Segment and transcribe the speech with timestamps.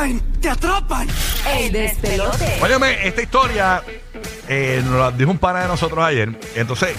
[0.00, 1.06] caen, te atrapan.
[1.46, 2.58] El despelote.
[2.62, 3.82] Óyeme, esta historia
[4.48, 6.36] eh, nos la dijo un pana de nosotros ayer.
[6.54, 6.96] Entonces,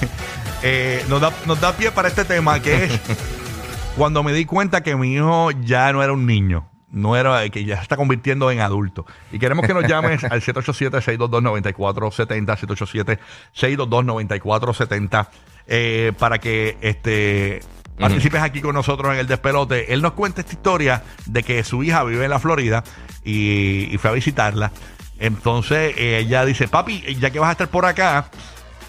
[0.62, 2.98] eh, nos, da, nos da pie para este tema que es
[3.96, 6.66] cuando me di cuenta que mi hijo ya no era un niño.
[6.92, 9.06] No era, que ya se está convirtiendo en adulto.
[9.30, 13.18] Y queremos que nos llames al 787-622-9470,
[13.54, 15.28] 787-622-9470,
[15.68, 17.60] eh, para que este
[18.00, 19.92] participes aquí con nosotros en el despelote.
[19.92, 22.82] Él nos cuenta esta historia de que su hija vive en la Florida
[23.24, 24.72] y, y fue a visitarla.
[25.18, 28.30] Entonces eh, ella dice, papi, ya que vas a estar por acá,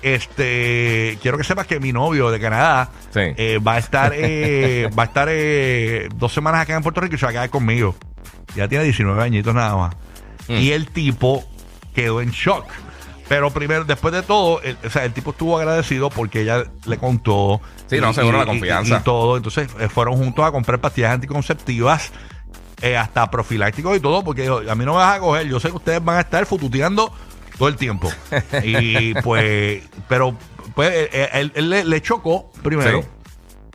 [0.02, 3.20] este quiero que sepas que mi novio de Canadá Sí.
[3.38, 7.16] eh, va a estar eh, va a estar eh, dos semanas acá en Puerto Rico
[7.16, 7.96] y se va a quedar conmigo.
[8.55, 9.96] Ya tiene 19 añitos nada más.
[10.48, 10.54] Mm.
[10.57, 11.43] Y el tipo
[11.93, 12.66] quedó en shock.
[13.31, 16.98] Pero primero, después de todo, el, o sea, el tipo estuvo agradecido porque ella le
[16.98, 17.62] contó.
[17.88, 18.98] Sí, no, seguro la confianza.
[18.98, 19.38] Y, todo.
[19.38, 22.12] Entonces eh, fueron juntos a comprar pastillas anticonceptivas,
[22.81, 25.48] eh, hasta profilácticos y todo, porque dijo, a mí no me vas a coger.
[25.48, 27.09] Yo sé que ustedes van a estar fututeando
[27.57, 28.12] todo el tiempo.
[28.63, 30.35] y pues, pero
[30.76, 33.02] pues eh, él, él le, le chocó primero.
[33.02, 33.07] Sí.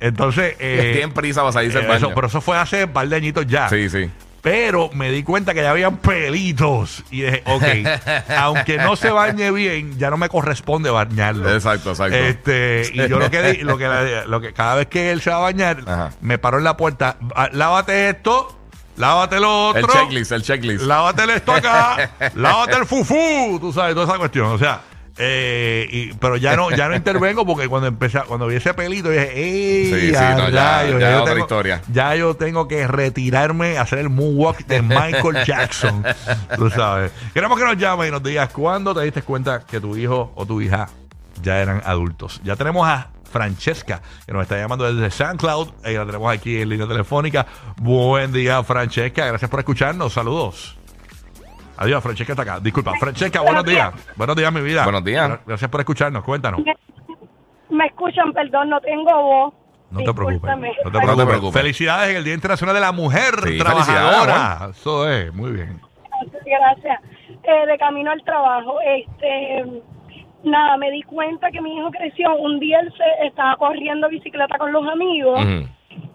[0.00, 2.06] Entonces, eh, Tienen prisa para salirse eh, del baño.
[2.06, 3.68] eso, pero eso fue hace un par de añitos ya.
[3.68, 4.10] Sí, sí.
[4.42, 7.04] Pero me di cuenta que ya habían pelitos.
[7.10, 7.62] Y dije, ok,
[8.38, 11.52] aunque no se bañe bien, ya no me corresponde bañarlo.
[11.54, 12.16] Exacto, exacto.
[12.16, 15.28] Este, y yo lo que, di- lo que, lo que cada vez que él se
[15.28, 16.10] va a bañar, Ajá.
[16.22, 18.56] me paro en la puerta, "Ah, lávate esto,
[18.96, 19.80] lávate lo otro.
[19.82, 20.84] el checklist, el checklist.
[20.84, 24.46] Lávate esto acá, lávate el fufú, tú sabes, toda esa cuestión.
[24.46, 24.80] O sea,
[25.22, 29.10] eh, y- pero ya no, ya no intervengo porque cuando empecé, cuando vi ese pelito
[29.10, 29.84] dije, ¡ey!
[29.92, 31.82] Sí, sí, a no, ya- ya yo otra tengo- historia.
[31.92, 36.02] Ya yo tengo que retirarme, hacer el moonwalk de Michael Jackson.
[36.56, 37.12] tú sabes.
[37.34, 40.46] Queremos que nos llames y nos digas cuándo te diste cuenta que tu hijo o
[40.46, 40.88] tu hija
[41.42, 42.40] ya eran adultos.
[42.42, 45.68] Ya tenemos a Francesca, que nos está llamando desde SoundCloud.
[45.84, 47.46] Eh, la tenemos aquí en línea telefónica.
[47.76, 49.26] Buen día, Francesca.
[49.26, 50.12] Gracias por escucharnos.
[50.12, 50.76] Saludos.
[51.80, 52.60] Adiós, Francesca está acá.
[52.60, 53.90] Disculpa, Francesca, buenos días.
[54.14, 54.84] Buenos días, mi vida.
[54.84, 55.30] Buenos días.
[55.30, 56.22] Gra- Gracias por escucharnos.
[56.22, 56.60] Cuéntanos.
[57.70, 59.54] Me escuchan, perdón, no tengo voz.
[59.90, 60.50] No te preocupes.
[60.84, 61.52] No te No te preocupes.
[61.62, 64.68] Felicidades en el Día Internacional de la Mujer Sí, Trabajadora.
[64.70, 65.80] Eso es, muy bien.
[66.44, 67.00] Gracias.
[67.42, 69.64] Eh, de camino al trabajo, este,
[70.44, 72.34] nada, me di cuenta que mi hijo creció.
[72.36, 75.40] Un día él se estaba corriendo bicicleta con los amigos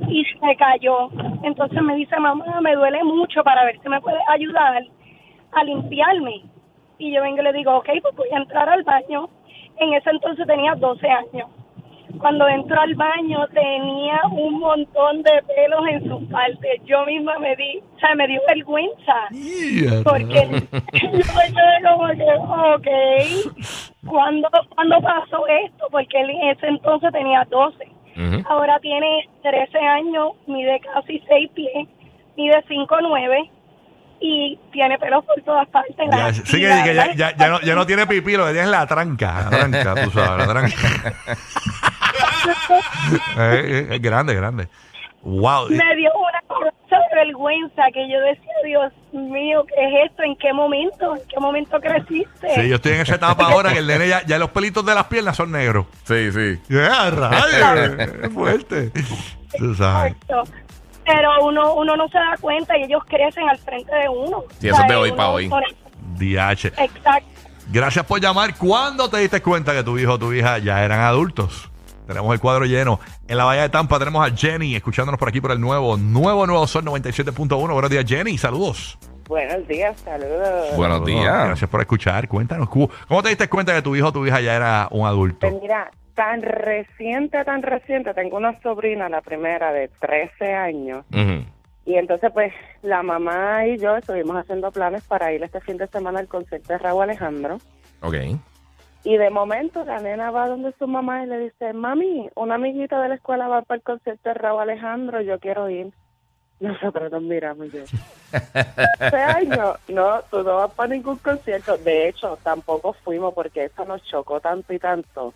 [0.07, 1.09] y se cayó.
[1.43, 4.83] Entonces me dice, mamá, me duele mucho para ver si me puede ayudar
[5.55, 6.43] a limpiarme.
[6.97, 9.29] Y yo vengo y le digo, ok, pues voy a entrar al baño.
[9.77, 11.49] En ese entonces tenía 12 años.
[12.19, 16.81] Cuando entró al baño tenía un montón de pelos en sus partes.
[16.85, 19.27] Yo misma me di, o sea, me dio vergüenza.
[20.03, 20.47] Porque
[20.93, 22.29] yo me quedé como que,
[22.73, 25.87] ok, ¿cuándo, ¿cuándo pasó esto?
[25.91, 27.85] Porque él en ese entonces tenía 12.
[28.15, 28.43] Ujú.
[28.47, 31.87] Ahora tiene 13 años, mide casi 6 pies,
[32.37, 33.49] mide 5'9
[34.19, 35.95] y tiene pelos por todas partes.
[36.11, 38.07] Ya, La- sí, que, la que verdad ya, es ya, ya no, ya no tiene
[38.07, 39.43] pipí, lo que tiene es la tranca.
[39.43, 41.13] La tranca, tú sabes, la tranca.
[43.37, 44.67] Es grande, grande.
[45.21, 45.69] Wow.
[45.69, 46.71] me dio una cosa
[47.09, 49.73] de vergüenza que yo decía, Dios mío, ¿qué
[50.03, 50.21] es esto?
[50.21, 51.15] ¿En qué momento?
[51.15, 52.47] ¿En qué momento creciste?
[52.53, 54.93] Sí, yo estoy en esa etapa ahora que el nene ya, ya los pelitos de
[54.93, 55.87] las piernas son negros.
[56.03, 56.59] Sí, sí.
[56.69, 57.99] ¡Ya, rayos!
[58.23, 58.91] Es fuerte.
[59.57, 60.13] Tú sabes.
[60.13, 60.43] Exacto.
[61.05, 64.43] Pero uno, uno no se da cuenta y ellos crecen al frente de uno.
[64.59, 65.49] Sí, eso es de hoy Uno- pa' hoy.
[66.17, 66.67] DH.
[66.77, 67.29] Exacto.
[67.71, 68.55] Gracias por llamar.
[68.57, 71.69] ¿Cuándo te diste cuenta que tu hijo o tu hija ya eran adultos?
[72.07, 72.99] Tenemos el cuadro lleno.
[73.27, 76.45] En la Bahía de Tampa tenemos a Jenny escuchándonos por aquí por el nuevo, nuevo,
[76.45, 77.73] nuevo Sol 97.1.
[77.73, 78.37] Buenos días, Jenny.
[78.37, 78.97] Saludos.
[79.27, 80.75] Buenos días, saludos.
[80.75, 81.45] Buenos días.
[81.47, 82.27] Gracias por escuchar.
[82.27, 85.07] Cuéntanos, ¿cómo cómo te diste cuenta que tu hijo o tu hija ya era un
[85.07, 85.39] adulto?
[85.49, 91.05] Pues mira, tan reciente, tan reciente, tengo una sobrina, la primera de 13 años,
[91.85, 92.51] y entonces pues
[92.81, 96.73] la mamá y yo estuvimos haciendo planes para ir este fin de semana al concierto
[96.73, 97.59] de Raúl Alejandro,
[98.01, 98.15] Ok.
[99.03, 103.01] Y de momento la nena va donde su mamá y le dice, mami, una amiguita
[103.01, 105.91] de la escuela va para el concierto de Raúl Alejandro, yo quiero ir.
[106.59, 107.83] Nosotros nos miramos yo.
[108.31, 111.77] Este año, no, tú no vas para ningún concierto.
[111.77, 115.33] De hecho, tampoco fuimos porque eso nos chocó tanto y tanto.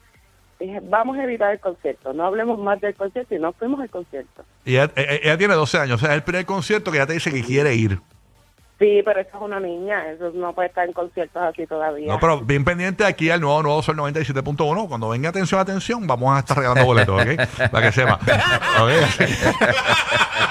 [0.59, 3.89] Dije, vamos a evitar el concierto, no hablemos más del concierto y no fuimos al
[3.89, 4.43] concierto.
[4.65, 7.07] Y ella, ella- ella tiene 12 años, o sea, es el primer concierto que ella
[7.07, 7.99] te dice que quiere ir.
[8.77, 12.07] Sí, pero esa es una niña, eso no puede estar en conciertos así todavía.
[12.07, 14.87] No, pero bien pendiente aquí al nuevo Nuevo Sol 97.1.
[14.87, 17.27] Cuando venga atención, atención, vamos a estar regalando boletos, ¿ok?
[17.71, 18.19] Para que sepa.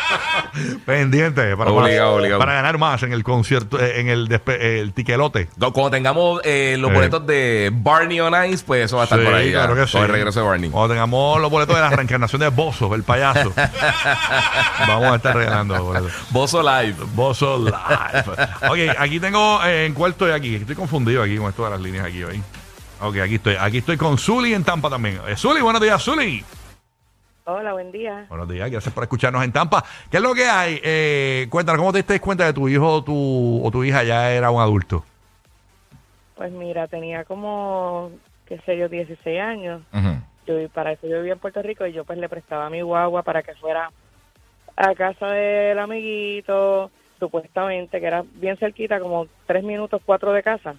[0.86, 2.38] Pendiente para, Obligado, obligado.
[2.40, 5.46] para ganar más en el concierto, eh, en el, despe- el tiquelote.
[5.58, 6.94] Cu- Cuando tengamos eh, los Eh.
[6.94, 9.46] boletos de Barney on Ice, pues eso va a estar Sí, por ahí.
[9.50, 9.98] ya, claro que sí.
[9.98, 10.70] El regreso de Barney.
[10.70, 13.52] Cuando tengamos los boletos de la reencarnación de Bozo, el payaso,
[14.88, 16.12] vamos a estar regalando los boletos.
[16.30, 16.96] Bozo Live.
[17.14, 18.24] Bozo Live.
[18.68, 20.56] Ok, aquí tengo, eh, ¿en cuál estoy aquí?
[20.56, 22.42] Estoy confundido aquí con esto de las líneas aquí hoy.
[23.00, 23.56] Ok, aquí estoy.
[23.60, 25.20] Aquí estoy con Zully en Tampa también.
[25.28, 26.44] Eh, Zully, buenos días, Zully.
[27.50, 28.26] Hola, buen día.
[28.28, 29.82] Buenos días, gracias por escucharnos en Tampa.
[30.10, 30.78] ¿Qué es lo que hay?
[30.84, 34.30] Eh, cuéntanos, ¿cómo te diste cuenta que tu hijo o tu, o tu hija ya
[34.30, 35.02] era un adulto?
[36.34, 38.10] Pues mira, tenía como,
[38.44, 39.80] qué sé yo, 16 años.
[40.46, 42.82] Yo, y para eso yo vivía en Puerto Rico y yo pues le prestaba mi
[42.82, 43.90] guagua para que fuera
[44.76, 50.74] a casa del amiguito, supuestamente, que era bien cerquita, como tres minutos, cuatro de casa.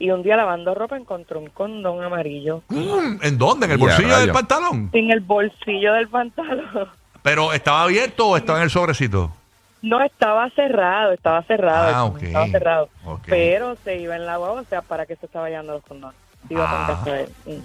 [0.00, 3.66] Y un día lavando ropa encontró un condón amarillo Mm, ¿En dónde?
[3.66, 4.90] ¿En el bolsillo del pantalón?
[4.92, 6.88] en el bolsillo del pantalón.
[7.22, 9.30] ¿Pero estaba abierto o estaba en el sobrecito?
[9.82, 12.22] No estaba cerrado, estaba cerrado, Ah, el- ok.
[12.22, 12.88] estaba cerrado.
[13.26, 16.16] Pero se iba en la guagua, o sea, ¿para qué se estaba llevando los condones?
[16.48, 16.86] Iba Ah.
[16.86, 17.30] con casa de él.
[17.46, 17.62] Mm.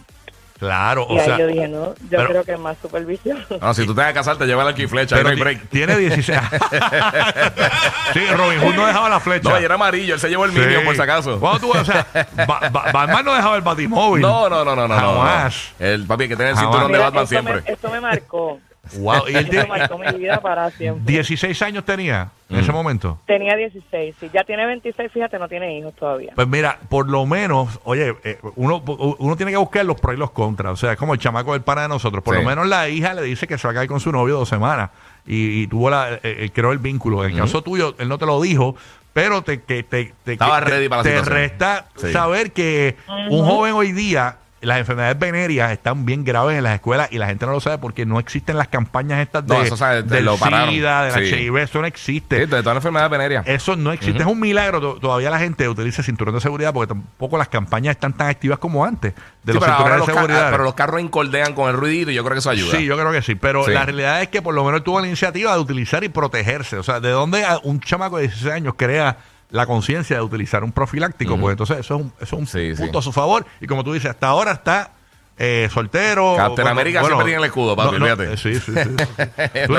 [0.58, 1.38] Claro, Y o ahí sea...
[1.38, 3.46] yo dije, no, yo pero- creo que es más supervisión.
[3.62, 5.18] No, si tú te vas a casar, te lleva el arquiflecha.
[5.18, 5.70] Ahí no Pero hay ti- break.
[5.70, 6.40] tiene 16
[8.14, 9.50] Sí, Robin Hood no dejaba la flecha.
[9.50, 10.14] No, y era amarillo.
[10.14, 10.60] Él se llevó el Sí.
[10.60, 11.40] Minion por si acaso.
[11.40, 12.06] ¿Cuándo tú, o sea,
[12.48, 14.22] Ba- Ba- Batman no dejaba el batimóvil.
[14.22, 14.96] No, no, no, no, no.
[14.96, 15.22] no, no.
[15.22, 15.74] Jamás.
[15.80, 16.72] El papi que tiene el Jamás.
[16.72, 17.62] cinturón de Batman eso siempre.
[17.62, 18.60] Me, eso me marcó.
[18.98, 21.04] Wow, y él Eso tiene marcó mi vida para siempre.
[21.14, 23.20] 16 años tenía en ese momento.
[23.26, 24.16] Tenía 16.
[24.20, 26.32] Si ya tiene 26, fíjate, no tiene hijos todavía.
[26.36, 28.84] Pues mira, por lo menos, oye, eh, uno,
[29.20, 30.74] uno tiene que buscar los pros y los contras.
[30.74, 32.24] O sea, es como el chamaco del pana de nosotros.
[32.24, 32.42] Por Sí.
[32.44, 34.50] lo menos la hija le dice que se va a caer con su novio dos
[34.50, 34.92] semanas.
[35.26, 37.26] Y, y tuvo la, eh, eh, creó el vínculo.
[37.26, 38.76] En el caso tuyo, él no te lo dijo,
[39.12, 42.12] pero te, que, te, te, Estaba que te- ready para la te resta Sí.
[42.12, 42.96] saber que
[43.30, 47.28] un joven hoy día, las enfermedades venéreas están bien graves en las escuelas y la
[47.28, 50.38] gente no lo sabe porque no existen las campañas estas de, No, eso del lo.
[50.38, 51.36] SIDA, del Sí.
[51.36, 52.36] HIV, eso no existe.
[52.36, 53.48] Sí, de todas las enfermedades venéreas.
[53.48, 54.82] Eso no existe, es un milagro.
[54.82, 58.60] To- Todavía la gente utiliza cinturón de seguridad porque tampoco las campañas están tan activas
[58.60, 59.14] como antes
[59.44, 60.52] de Sí, los cinturones de seguridad.
[60.52, 62.78] pero los carros encordean con el ruidito y yo creo que eso ayuda.
[62.78, 65.08] Sí, yo creo que sí, pero la realidad es que por lo menos tuvo la
[65.08, 66.78] iniciativa de utilizar y protegerse.
[66.78, 69.18] O sea, ¿de dónde un chamaco de 16 años crea
[69.52, 71.38] la conciencia de utilizar un profiláctico?
[71.38, 72.82] Pues entonces eso es un, eso es un Sí, sí.
[72.84, 73.46] punto a su favor.
[73.62, 74.92] Y como tú dices, hasta ahora está
[75.38, 76.36] eh, soltero.
[76.38, 78.74] Captain Bueno, America bueno, siempre tiene el escudo, papi, no, no, eh, sí, sí, sí.
[79.68, 79.74] tú,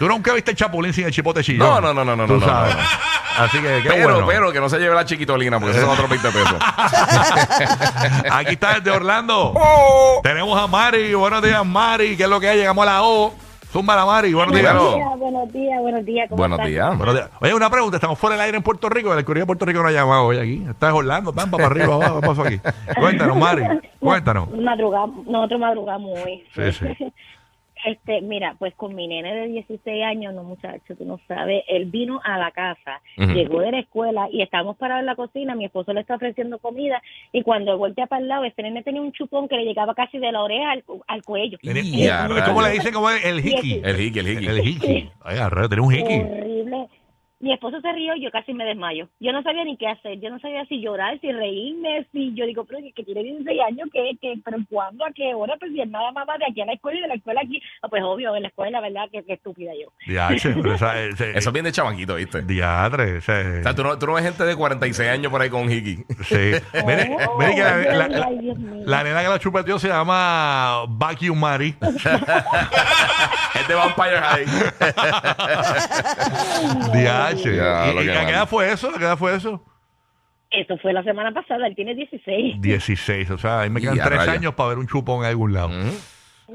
[0.00, 1.82] No nunca viste el chapulín sin el chipote chillón.
[1.82, 2.76] No, no, no, no, no, sabes.
[3.38, 4.26] Así que qué Pero, bueno.
[4.26, 6.56] pero que no se lleve la chiquitolina porque son otros 20 pesos.
[8.30, 9.54] Aquí está desde Orlando.
[10.22, 11.14] Tenemos a Mari.
[11.14, 12.16] Buenos días, Mari.
[12.16, 12.58] ¿Qué es lo que hay?
[12.58, 13.34] Llegamos a la O.
[13.70, 14.32] Zumba la Mari.
[14.32, 14.74] Buenos días.
[15.18, 16.28] Buenos días, buenos días.
[16.28, 16.70] ¿cómo Buenos estás?
[16.70, 16.96] días.
[16.96, 17.30] Buenos días.
[17.40, 17.96] Oye, una pregunta.
[17.98, 19.12] Estamos fuera del aire en Puerto Rico.
[19.12, 20.64] El Correo de Puerto Rico no ha llamado hoy aquí.
[20.68, 21.32] Está en Orlando.
[21.32, 22.20] Tampa para arriba, abajo.
[22.20, 22.60] ¿Qué pasó aquí?
[23.00, 23.62] Cuéntanos, Mari.
[24.00, 24.50] Cuéntanos.
[24.52, 26.44] Madrugamos, nosotros madrugamos hoy.
[26.54, 26.86] Sí, sí.
[27.88, 31.86] Este, mira, pues con mi nene de 16 años, no muchacho, tú no sabes, él
[31.86, 33.00] vino a la casa,
[33.34, 36.58] llegó de la escuela y estábamos parados en la cocina, mi esposo le está ofreciendo
[36.58, 37.00] comida
[37.32, 40.18] y cuando voltea para el lado, este nene tenía un chupón que le llegaba casi
[40.18, 41.58] de la oreja al, cu- al cuello.
[42.44, 42.92] ¿Cómo le dicen?
[42.92, 43.24] ¿Cómo es?
[43.24, 43.80] El hiki.
[43.84, 44.46] El hiki, el hiki.
[44.46, 45.10] El hiki.
[45.22, 46.14] Ay, arre, tenía un hiki.
[46.14, 46.86] Horrible.
[47.40, 49.08] Mi esposo se rió, yo casi me desmayo.
[49.20, 52.44] Yo no sabía ni qué hacer, yo no sabía si llorar, si reírme, si yo
[52.46, 55.04] digo, pero que, tiene 16 años, que, que, pero ¿cuándo?
[55.04, 55.54] ¿A qué hora?
[55.60, 57.40] Pues si es nada más va de aquí a la escuela y de la escuela
[57.44, 57.62] aquí.
[57.82, 59.04] Ah, pues obvio, en la escuela, ¿verdad?
[59.12, 59.92] Que, que estúpida yo.
[60.06, 62.42] Diache, pero esa- ese- Eso es bien de chamaquito, ¿viste?
[62.42, 65.48] Diadre, ese- O sea, tú no, tú no ves gente de 46 años por ahí
[65.48, 65.94] con hiki.
[66.24, 66.52] Sí.
[66.84, 71.38] Mire, Oh, mire que la, la- la- la nena que la chupeteó se llama Vacuum
[71.38, 71.76] Mari.
[71.80, 74.44] es de Vampire High.
[77.36, 78.34] Ya, ¿Y, lo y que a qué mal.
[78.34, 78.88] edad fue eso?
[78.94, 79.64] ¿A qué edad fue eso?
[80.50, 82.60] Eso fue la semana pasada, él tiene 16.
[82.60, 83.30] 16.
[83.30, 85.68] O sea, ahí me quedan tres años para ver un chupón en algún lado.
[85.68, 85.94] Ujú.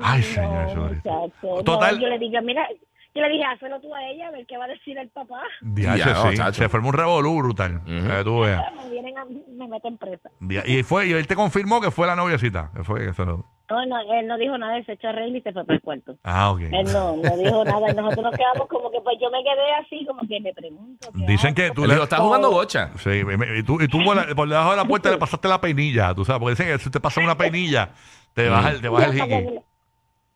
[0.01, 0.51] Ay, señor.
[0.51, 0.95] No, señor.
[0.95, 1.95] muchacho, Total.
[1.95, 2.67] no, yo le dije, mira,
[3.13, 5.41] yo le dije, hazlo tú a ella, a ver qué va a decir el papá.
[5.61, 6.37] Diache, Ya, no, sí.
[6.37, 6.63] chacho.
[6.63, 7.81] Se formó un revolú brutal.
[7.85, 8.63] para que tú veas.
[8.83, 10.31] Me vienen a, me meten presa.
[10.65, 12.71] Y fue, y él te confirmó que fue la noviecita.
[12.75, 13.52] Que fue que eso no.
[13.69, 15.75] No, no, él no dijo nada, él se echó a reír y se fue para
[15.75, 16.15] el cuarto.
[16.23, 16.59] Ah, ok.
[16.61, 19.73] Él no, no dijo nada y nosotros nos quedamos como que, pues yo me quedé
[19.81, 21.09] así, como que me pregunto.
[21.17, 21.95] ¿qué Dicen que tú le...
[22.01, 22.91] ¿estás jugando bocha?
[22.97, 25.17] Sí, y me- y tú, y tú por, la- por debajo de la puerta le
[25.17, 27.89] pasaste la peinilla, tú sabes, porque dicen que si te pasa una peinilla,
[28.33, 29.59] te baja el, te baja el jiqui.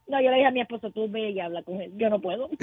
[0.10, 1.92] No, yo le dije a mi esposo, tú ve y habla con él.
[1.98, 2.50] Yo no puedo.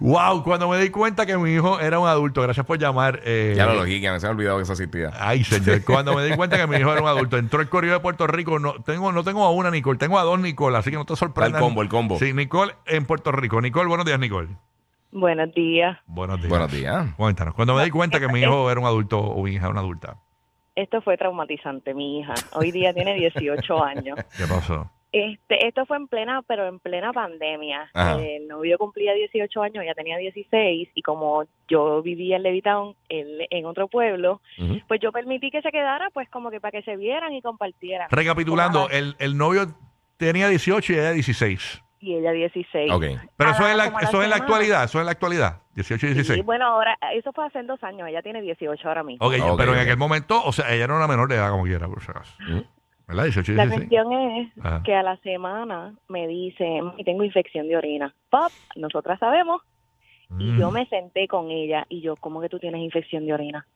[0.00, 3.20] Wow, cuando me di cuenta que mi hijo era un adulto, gracias por llamar.
[3.24, 5.10] eh, Ya lo logí, que me se ha olvidado que eso existía.
[5.18, 7.92] Ay, señor, cuando me di cuenta que mi hijo era un adulto, entró el correo
[7.94, 10.90] de Puerto Rico, no tengo, no tengo a una Nicole, tengo a dos Nicole, así
[10.90, 11.60] que no te sorprendas.
[11.60, 12.18] El combo, el combo.
[12.18, 13.60] Sí, Nicole en Puerto Rico.
[13.60, 14.48] Nicole, buenos días, Nicole.
[15.10, 15.98] Buenos días.
[16.06, 16.48] Buenos días.
[16.48, 17.06] Buenos días.
[17.16, 19.70] Cuéntanos, cuando me di cuenta que mi hijo era un adulto o mi hija era
[19.70, 20.18] una adulta,
[20.80, 22.32] Esto fue traumatizante, mi hija.
[22.54, 24.18] Hoy día tiene 18 años.
[24.36, 24.90] ¿qué pasó?
[25.12, 27.90] Este, esto fue en plena, pero en plena pandemia.
[27.92, 28.18] Ajá.
[28.22, 33.46] El novio cumplía 18 años, ella tenía 16 y como yo vivía en Levitown, él
[33.50, 34.40] en otro pueblo,
[34.88, 38.08] pues yo permití que se quedara, pues como que para que se vieran y compartieran.
[38.10, 39.66] Recapitulando, el, el novio
[40.16, 41.82] tenía 18 y ella 16.
[42.00, 42.90] Y ella 16.
[42.92, 43.04] Ok.
[43.36, 45.60] Pero eso la- es, la, eso es en la actualidad, eso es en la actualidad,
[45.74, 46.38] 18 y 16.
[46.38, 49.26] Sí, bueno, ahora, eso fue hace dos años, ella tiene 18 ahora mismo.
[49.26, 51.64] Ok, Ok, pero en aquel momento, o sea, ella era una menor de edad como
[51.64, 52.34] quiera, por si acaso.
[52.48, 52.64] Ujú.
[53.06, 53.24] ¿Verdad?
[53.24, 53.88] 18 y La 16.
[53.90, 54.82] cuestión es Ajá.
[54.84, 58.14] que a la semana me dice, "Mami, tengo infección de orina.
[58.30, 59.62] Pop, nosotras sabemos.
[60.38, 60.58] Y Mm.
[60.60, 63.66] yo me senté con ella y yo, ¿cómo que tú tienes infección de orina?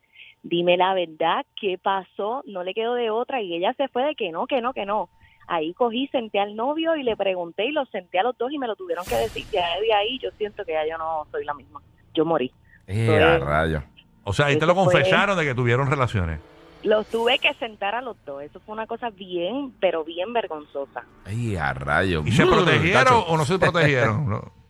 [0.45, 2.45] Dime la verdad, ¿qué pasó?
[2.47, 4.87] No le quedó de otra y ella se fue de que no, que no, que
[4.87, 5.09] no.
[5.47, 8.59] Ahí cogí, senté al novio y le pregunté y los senté a los dos y
[8.59, 9.45] me lo tuvieron que decir.
[9.53, 11.81] Ya de ahí yo siento que ya yo no soy la misma.
[12.15, 12.51] Yo morí.
[12.87, 13.83] Eh, a rayo.
[14.25, 16.41] O sea, ahí te lo fue- confesaron de que tuvieron relaciones.
[16.83, 18.43] Los tuve que sentar a los dos.
[18.43, 21.05] Eso fue una cosa bien, pero bien vergonzosa.
[21.25, 22.23] Ay, a rayo.
[22.27, 24.43] ¿Y se Mm, protegieron o no se protegieron?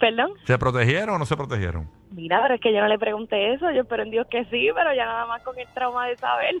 [0.00, 0.30] ¿Perdón?
[0.46, 1.88] ¿Se protegieron o no se protegieron?
[2.12, 3.70] Mira, pero es que yo no le pregunté eso.
[3.70, 6.54] Yo espero en Dios que sí, pero ya nada más con el trauma de saber.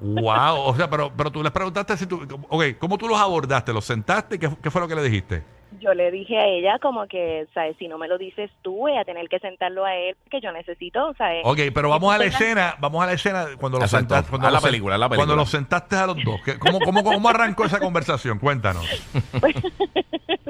[0.00, 3.72] Wow, o sea, pero, pero tú les preguntaste si tú, ok, ¿cómo tú los abordaste?
[3.74, 4.38] ¿Los sentaste?
[4.38, 5.44] ¿Qué, qué fue lo que le dijiste?
[5.78, 7.76] Yo le dije a ella como que, ¿sabes?
[7.78, 10.50] Si no me lo dices tú, voy a tener que sentarlo a él, porque yo
[10.52, 11.42] necesito, ¿sabes?
[11.44, 14.14] Ok, pero vamos a la escena, vamos a la escena cuando los Exacto.
[14.14, 14.30] sentaste.
[14.30, 15.26] Cuando Haz la los película, haz la película.
[15.26, 16.40] Cuando los sentaste a los dos.
[16.42, 18.38] ¿Qué- ¿Cómo, cómo, cómo arrancó esa conversación?
[18.38, 18.86] Cuéntanos.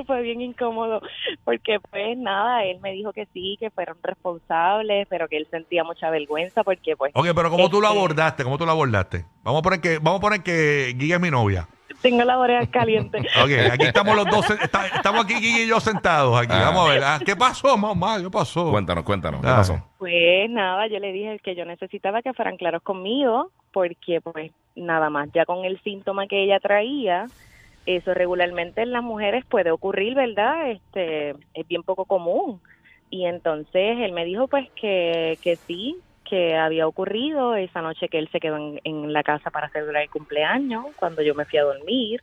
[0.07, 1.01] Fue bien incómodo,
[1.45, 5.85] porque pues nada, él me dijo que sí, que fueron responsables, pero que él sentía
[5.85, 8.45] mucha vergüenza porque pues Ok, pero ¿cómo tú lo Este- abordaste?
[8.45, 9.25] ¿Cómo tú lo abordaste?
[9.43, 11.67] Vamos a poner que, vamos a poner que Giga es mi novia.
[12.03, 13.19] tengo la oreja caliente.
[13.43, 16.53] Ok, aquí estamos los dos, está- estamos aquí Giga y yo sentados aquí.
[16.55, 16.67] Ah.
[16.71, 17.03] Vamos a ver.
[17.05, 18.21] ah, ¿Qué pasó, mamá?
[18.23, 18.71] ¿Qué pasó?
[18.71, 19.41] Cuéntanos, cuéntanos.
[19.41, 19.57] ¿Qué Ah.
[19.57, 19.83] pasó?
[19.99, 25.11] Pues nada, yo le dije que yo necesitaba que fueran claros conmigo, porque pues nada
[25.11, 27.27] más, ya con el síntoma que ella traía,
[27.87, 30.71] eso regularmente en las mujeres puede ocurrir, ¿verdad?
[30.71, 32.61] Este, es bien poco común.
[33.09, 38.19] Y entonces él me dijo pues que, que sí, que había ocurrido esa noche que
[38.19, 41.59] él se quedó en, en la casa para celebrar el cumpleaños, cuando yo me fui
[41.59, 42.21] a dormir.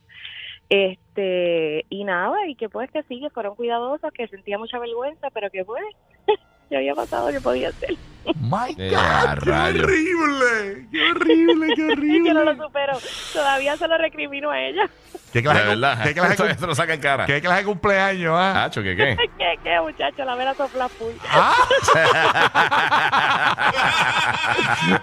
[0.69, 5.29] Este, y nada, y que pues que sí, que fueron cuidadosos, que sentía mucha vergüenza,
[5.29, 5.83] pero que pues,
[6.73, 7.95] ya había pasado, yo podía hacer.
[8.39, 9.83] My Eh, God, a qué rayos.
[9.83, 12.23] horrible, qué horrible, qué horrible.
[12.29, 12.93] Yo no lo supero.
[13.33, 14.89] Todavía se lo recrimino a ella.
[15.33, 16.03] ¿Qué De clase, verdad.
[16.03, 17.25] ¿qué clase, esto lo saca en cara.
[17.25, 18.63] ¿Qué clase de cumpleaños, ah?
[18.63, 19.17] Hacho, ¿qué qué?
[19.37, 20.23] ¿Qué, qué, muchacho?
[20.23, 21.11] La vela sopla full.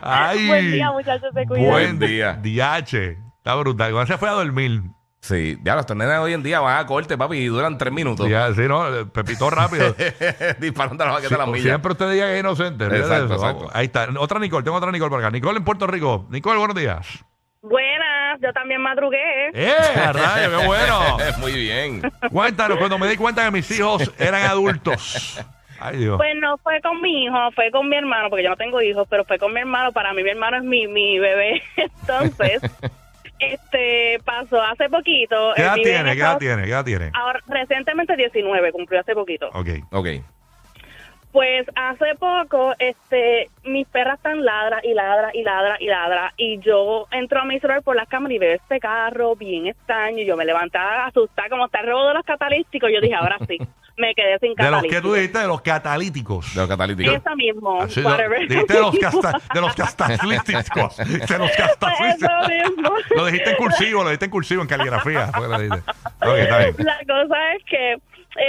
[0.03, 0.47] Ay.
[0.47, 1.31] Buen día, muchachos.
[1.35, 1.71] Se cuidan.
[1.71, 2.39] Buen Buen día.
[2.41, 3.19] Diache.
[3.39, 3.93] Está brutal.
[3.93, 4.83] Cuando se fue a dormir.
[5.21, 8.27] Sí, ya los nenes hoy en día van a corte, papi, y duran tres minutos.
[8.29, 8.85] Ya, sí, ¿no?
[9.13, 9.95] Pepito rápido.
[10.59, 11.63] Disparando a la baqueta Sí, de las millas.
[11.65, 12.85] siempre usted diga que es inocente.
[12.87, 13.71] Exacto, exacto.
[13.75, 14.09] Ahí está.
[14.19, 14.65] Otra Nicole.
[14.65, 15.31] Tengo otra Nicole por acá.
[15.31, 16.27] Nicole en Puerto Rico.
[16.31, 17.07] Nicole, buenos días.
[17.63, 19.51] Buenas, yo también madrugué.
[19.53, 19.71] ¡Eh!
[19.97, 21.19] a rayos, ¡Qué bueno!
[21.39, 22.01] Muy bien.
[22.33, 25.39] Cuéntanos, cuando me di cuenta que mis hijos eran adultos.
[25.79, 26.17] Ay, Dios.
[26.17, 29.07] Pues no fue con mi hijo, fue con mi hermano, porque yo no tengo hijos,
[29.11, 29.93] pero fue con mi hermano.
[29.93, 31.63] Para mí mi hermano es mi, mi bebé.
[31.77, 32.63] Entonces,
[33.41, 35.53] este pasó hace poquito.
[35.57, 36.13] ¿Qué edad tiene?
[36.15, 36.65] ¿Qué edad tiene?
[36.65, 37.11] ¿Qué edad tiene?
[37.15, 39.49] Ahora, recientemente 19, cumplió hace poquito.
[39.49, 39.69] Ok.
[39.91, 40.07] Ok.
[41.33, 46.59] Pues hace poco, este, mis perras están ladra y ladra y ladra y ladra y
[46.59, 50.27] yo entro a mi celular por las cámaras y veo este carro bien extraño y
[50.27, 52.91] yo me levantaba asustada como está el robo de los catalíticos.
[52.93, 53.59] Yo dije, ahora sí,
[54.01, 56.55] me quedé sin De los que tú dijiste, de los catalíticos.
[56.55, 57.15] De los catalíticos.
[57.15, 58.49] Esa mismo, Así, whatever.
[58.49, 60.97] dijiste de los, casta, de los castaslíticos.
[60.97, 62.31] De los castaslíticos.
[62.49, 62.91] Eso mismo.
[63.17, 65.27] Lo dijiste en cursivo, lo dijiste en cursivo, en caligrafía.
[65.35, 65.91] fue que lo dijiste.
[66.23, 66.75] Ok, está bien.
[66.79, 67.97] La cosa es que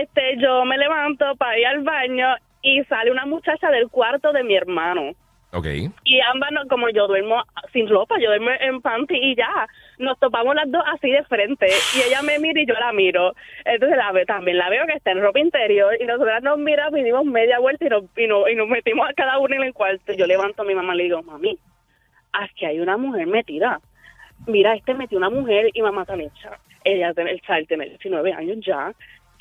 [0.02, 2.28] este yo me levanto para ir al baño
[2.62, 5.14] y sale una muchacha del cuarto de mi hermano.
[5.54, 5.66] Ok.
[6.06, 7.44] Y ambas, no- como yo duermo
[7.74, 9.68] sin ropa, yo duermo en panty y ya,
[9.98, 11.68] nos topamos las dos así de frente.
[11.68, 13.34] Y ella me mira y yo la miro.
[13.66, 17.00] Entonces la ve, también la veo que está en ropa interior y nosotras nos miramos
[17.00, 19.64] y dimos media vuelta y nos, y nos, y nos metimos a cada uno en
[19.64, 20.14] el cuarto.
[20.14, 21.58] Yo levanto a mi mamá y le digo, mami,
[22.34, 23.80] aquí hay una mujer metida.
[24.48, 28.34] mira, este metió una mujer y mamá también, cha- ella tiene el child tiene 19
[28.34, 28.92] años ya.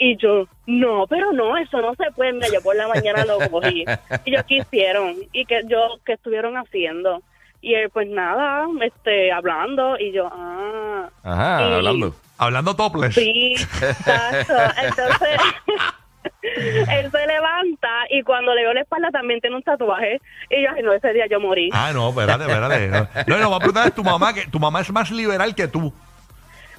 [0.02, 2.32] Y yo, no, pero no, eso no se puede.
[2.32, 3.84] Mira, yo por la mañana lo cogí.
[4.24, 5.14] Y yo, ¿qué hicieron?
[5.32, 7.22] Y que yo, ¿qué estuvieron haciendo?
[7.60, 9.98] Y él, pues nada, este, hablando.
[9.98, 12.14] Y yo, ah, Ajá, Y- hablando.
[12.38, 13.14] Hablando topless.
[13.14, 14.54] Sí, exacto.
[14.82, 15.38] Entonces,
[16.42, 20.18] él se levanta y cuando le veo la espalda también tiene un tatuaje.
[20.48, 21.68] Y yo, ay, no, ese día yo morí.
[21.74, 22.88] Ah, no, espérate, espérate.
[23.26, 25.68] No, no, va a preguntar es tu mamá, que tu mamá es más liberal que
[25.68, 25.92] tú.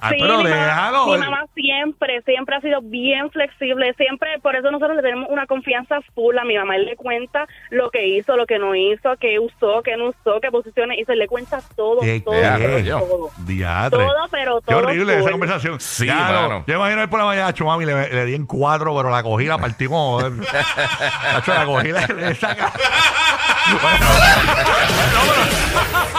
[0.04, 4.56] Ah, Sí, pero mi, mamá, mi mamá siempre, siempre ha sido bien flexible, siempre, por
[4.56, 8.08] eso nosotros le tenemos una confianza full a mi mamá, él le cuenta lo que
[8.08, 11.28] hizo, lo que no hizo, qué usó, qué no usó, qué posiciones hizo, él le
[11.28, 12.84] cuenta todo, ¿Qué- todo, qué?
[12.90, 13.30] todo, todo.
[13.46, 13.98] Diatre.
[14.04, 15.30] Todo, pero Qué horrible esa full.
[15.30, 15.80] conversación.
[15.80, 16.64] Sí, Ya, no, mano.
[16.66, 19.22] Yo imagino él por la mañana, "Acho, mami, le, le di en cuatro, pero la
[19.22, 20.20] cogí, la partí como.
[21.46, 22.72] La cogí, le saca.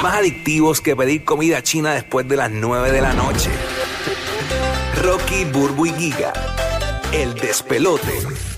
[0.01, 3.49] Más adictivos que pedir comida china después de las 9 de la noche.
[5.03, 6.31] Rocky, Burbu y Giga.
[7.12, 8.52] El despelote.